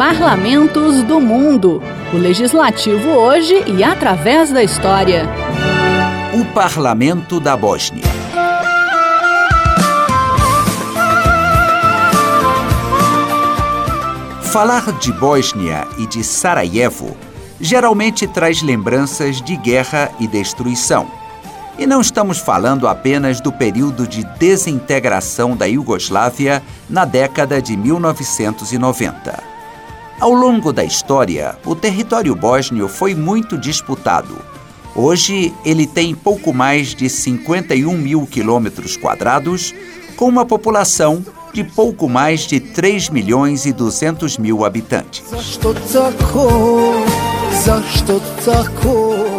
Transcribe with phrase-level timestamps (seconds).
[0.00, 1.82] Parlamentos do Mundo.
[2.14, 5.28] O legislativo hoje e através da história.
[6.32, 8.02] O Parlamento da Bósnia.
[14.44, 17.14] Falar de Bósnia e de Sarajevo
[17.60, 21.08] geralmente traz lembranças de guerra e destruição.
[21.78, 29.49] E não estamos falando apenas do período de desintegração da Iugoslávia na década de 1990.
[30.20, 34.36] Ao longo da história, o território bósnio foi muito disputado.
[34.94, 39.74] Hoje, ele tem pouco mais de 51 mil quilômetros quadrados,
[40.16, 45.24] com uma população de pouco mais de 3 milhões e 200 mil habitantes.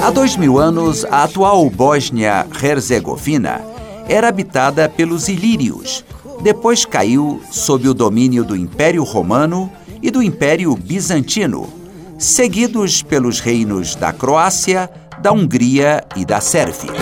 [0.00, 3.62] Há dois mil anos, a atual Bósnia-Herzegovina
[4.08, 6.04] era habitada pelos ilírios.
[6.40, 9.68] Depois caiu sob o domínio do Império Romano
[10.02, 11.72] e do Império Bizantino,
[12.18, 16.92] seguidos pelos reinos da Croácia, da Hungria e da Sérvia.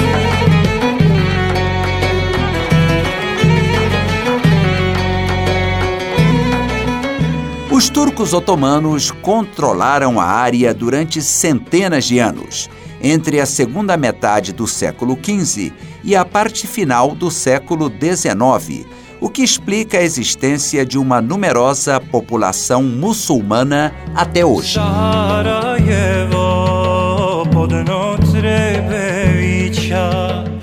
[7.77, 12.71] Os turcos otomanos controlaram a área durante centenas de anos,
[13.03, 18.87] entre a segunda metade do século XV e a parte final do século XIX,
[19.21, 24.79] o que explica a existência de uma numerosa população muçulmana até hoje.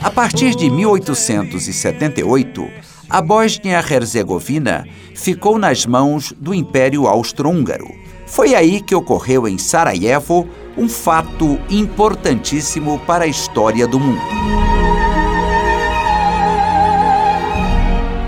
[0.02, 2.68] A partir de 1878,
[3.10, 7.88] a Bósnia-Herzegovina ficou nas mãos do Império Austro-Húngaro.
[8.26, 14.22] Foi aí que ocorreu em Sarajevo um fato importantíssimo para a história do mundo.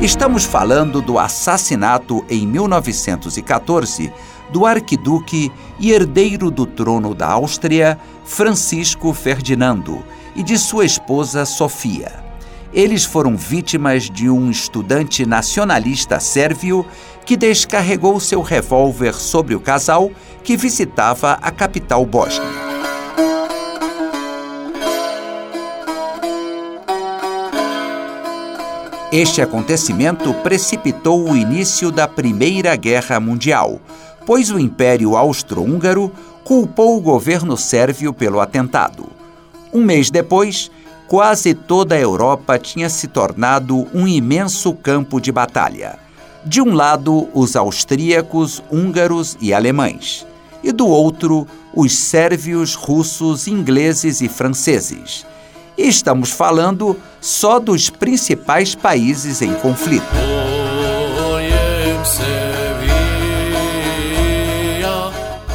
[0.06, 4.14] Estamos falando do assassinato em 1914
[4.52, 12.24] do arquiduque e herdeiro do trono da Áustria, Francisco Ferdinando, e de sua esposa Sofia.
[12.72, 16.86] Eles foram vítimas de um estudante nacionalista sérvio
[17.26, 20.12] que descarregou seu revólver sobre o casal
[20.44, 22.95] que visitava a capital bósnia.
[29.12, 33.80] Este acontecimento precipitou o início da Primeira Guerra Mundial,
[34.26, 36.12] pois o Império Austro-Húngaro
[36.44, 39.06] culpou o governo sérvio pelo atentado.
[39.72, 40.72] Um mês depois,
[41.08, 46.00] quase toda a Europa tinha se tornado um imenso campo de batalha.
[46.44, 50.26] De um lado, os austríacos, húngaros e alemães,
[50.64, 55.26] e do outro, os sérvios, russos, ingleses e franceses.
[55.78, 60.06] E estamos falando só dos principais países em conflito.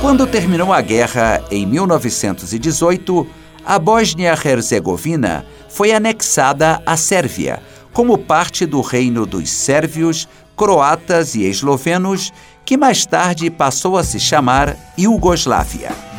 [0.01, 3.27] Quando terminou a guerra em 1918,
[3.65, 12.33] a Bósnia-Herzegovina foi anexada à Sérvia, como parte do reino dos sérvios, croatas e eslovenos,
[12.65, 16.10] que mais tarde passou a se chamar Iugoslávia.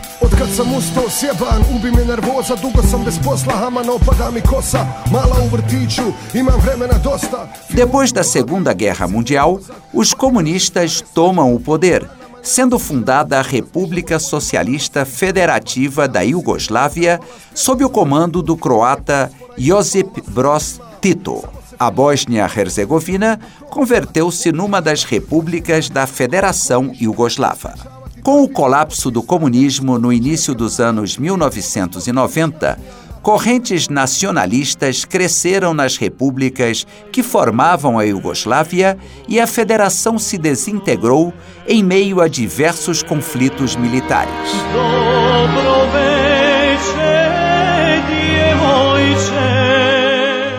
[7.71, 9.59] Depois da Segunda Guerra Mundial,
[9.93, 12.07] os comunistas tomam o poder
[12.43, 17.19] sendo fundada a República Socialista Federativa da Iugoslávia
[17.53, 21.43] sob o comando do croata Josip Broz Tito.
[21.79, 23.39] A Bósnia-Herzegovina
[23.69, 28.00] converteu-se numa das repúblicas da Federação Iugoslava.
[28.23, 32.77] Com o colapso do comunismo no início dos anos 1990,
[33.23, 38.95] correntes nacionalistas cresceram nas repúblicas que formavam a Iugoslávia
[39.27, 41.33] e a federação se desintegrou
[41.67, 44.51] em meio a diversos conflitos militares.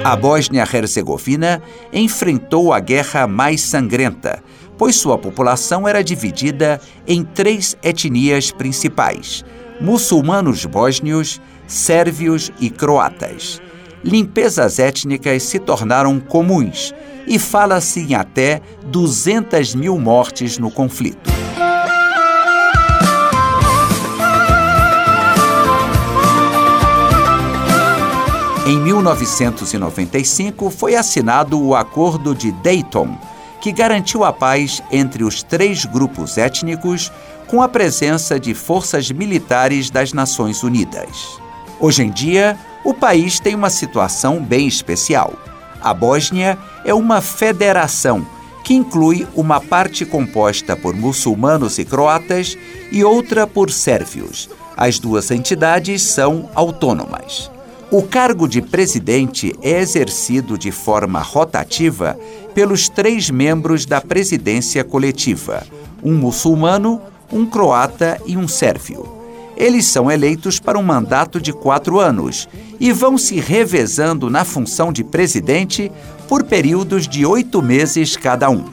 [0.04, 1.62] A Bósnia-Herzegovina
[1.92, 4.42] enfrentou a guerra mais sangrenta,
[4.76, 9.44] pois sua população era dividida em três etnias principais:
[9.80, 13.60] muçulmanos bósnios, sérvios e croatas.
[14.04, 16.92] Limpezas étnicas se tornaram comuns
[17.26, 21.30] e fala-se em até 200 mil mortes no conflito.
[28.64, 33.18] Em 1995 foi assinado o Acordo de Dayton,
[33.62, 37.12] que garantiu a paz entre os três grupos étnicos
[37.46, 41.38] com a presença de forças militares das Nações Unidas.
[41.78, 45.34] Hoje em dia, o país tem uma situação bem especial.
[45.80, 48.26] A Bósnia é uma federação
[48.64, 52.58] que inclui uma parte composta por muçulmanos e croatas
[52.90, 54.50] e outra por sérvios.
[54.76, 57.51] As duas entidades são autônomas.
[57.92, 62.18] O cargo de presidente é exercido de forma rotativa
[62.54, 65.62] pelos três membros da presidência coletiva:
[66.02, 69.06] um muçulmano, um croata e um sérvio.
[69.54, 72.48] Eles são eleitos para um mandato de quatro anos
[72.80, 75.92] e vão se revezando na função de presidente
[76.26, 78.64] por períodos de oito meses cada um.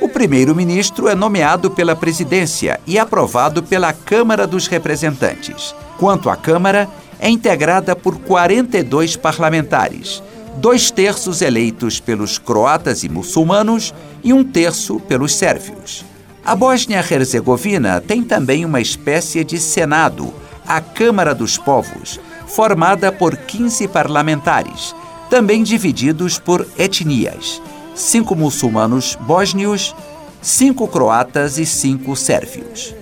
[0.00, 5.72] O primeiro-ministro é nomeado pela presidência e aprovado pela Câmara dos Representantes.
[5.98, 6.88] Quanto à Câmara,
[7.20, 10.22] é integrada por 42 parlamentares,
[10.56, 16.04] dois terços eleitos pelos croatas e muçulmanos e um terço pelos sérvios.
[16.44, 20.32] A Bósnia-Herzegovina tem também uma espécie de Senado,
[20.66, 24.94] a Câmara dos Povos, formada por 15 parlamentares,
[25.28, 27.60] também divididos por etnias:
[27.94, 29.94] cinco muçulmanos bósnios,
[30.40, 32.94] cinco croatas e cinco sérvios.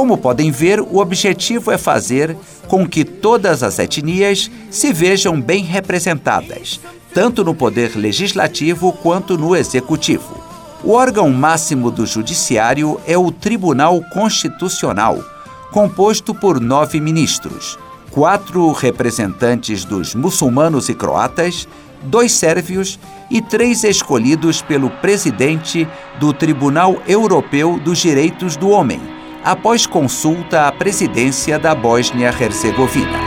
[0.00, 2.34] Como podem ver, o objetivo é fazer
[2.66, 6.80] com que todas as etnias se vejam bem representadas,
[7.12, 10.42] tanto no poder legislativo quanto no executivo.
[10.82, 15.22] O órgão máximo do Judiciário é o Tribunal Constitucional,
[15.70, 17.78] composto por nove ministros,
[18.10, 21.68] quatro representantes dos muçulmanos e croatas,
[22.04, 22.98] dois sérvios
[23.30, 25.86] e três escolhidos pelo presidente
[26.18, 33.18] do Tribunal Europeu dos Direitos do Homem, após consulta à presidência da Bósnia-Herzegovina.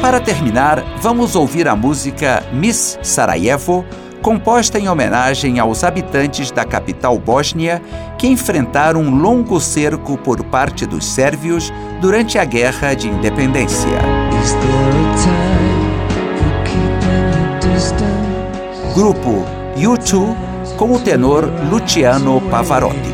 [0.00, 3.84] Para terminar, vamos ouvir a música Miss Sarajevo
[4.20, 7.80] composta em homenagem aos habitantes da capital bósnia
[8.16, 11.70] que enfrentaram um longo cerco por parte dos sérvios
[12.00, 13.98] durante a Guerra de Independência.
[18.94, 19.44] Grupo
[19.76, 20.36] U2
[20.76, 23.13] com o tenor Luciano Pavarotti.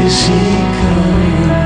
[0.00, 0.38] Is he
[0.80, 1.57] coming?